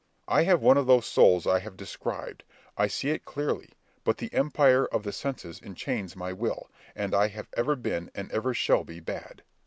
I 0.27 0.45
have 0.45 0.63
one 0.63 0.77
of 0.77 0.87
those 0.87 1.05
souls 1.05 1.45
I 1.45 1.59
have 1.59 1.77
described; 1.77 2.43
I 2.75 2.87
see 2.87 3.11
it 3.11 3.23
clearly; 3.23 3.69
but 4.03 4.17
the 4.17 4.33
empire 4.33 4.87
of 4.87 5.03
the 5.03 5.11
senses 5.13 5.61
enchains 5.61 6.15
my 6.15 6.33
will, 6.33 6.71
and 6.95 7.13
I 7.13 7.27
have 7.27 7.47
ever 7.55 7.75
been 7.75 8.09
and 8.15 8.31
ever 8.31 8.51
shall 8.55 8.83
be 8.83 8.99
bad. 8.99 9.43